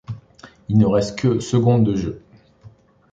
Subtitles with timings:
[0.67, 2.23] Il ne reste que secondes de jeu.